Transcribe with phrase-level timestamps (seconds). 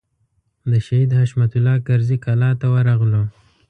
[0.69, 3.23] د شهید حشمت الله کرزي کلا ته ورغلو.